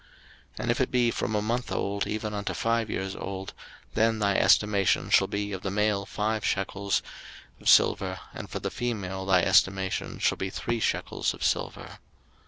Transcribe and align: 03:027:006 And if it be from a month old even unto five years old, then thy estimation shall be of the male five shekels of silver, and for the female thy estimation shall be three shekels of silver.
03:027:006 0.55 0.59
And 0.61 0.71
if 0.71 0.81
it 0.81 0.89
be 0.89 1.11
from 1.11 1.35
a 1.35 1.43
month 1.43 1.71
old 1.71 2.07
even 2.07 2.33
unto 2.33 2.55
five 2.55 2.89
years 2.89 3.15
old, 3.15 3.53
then 3.93 4.17
thy 4.17 4.35
estimation 4.35 5.11
shall 5.11 5.27
be 5.27 5.53
of 5.53 5.61
the 5.61 5.69
male 5.69 6.07
five 6.07 6.43
shekels 6.43 7.03
of 7.59 7.69
silver, 7.69 8.19
and 8.33 8.49
for 8.49 8.57
the 8.57 8.71
female 8.71 9.27
thy 9.27 9.43
estimation 9.43 10.17
shall 10.17 10.39
be 10.39 10.49
three 10.49 10.79
shekels 10.79 11.35
of 11.35 11.43
silver. 11.43 11.99